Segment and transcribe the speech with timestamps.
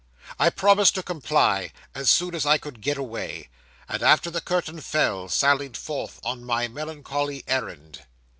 [0.39, 3.49] I promised to comply, as soon as I could get away;
[3.87, 8.03] and after the curtain fell, sallied forth on my melancholy errand.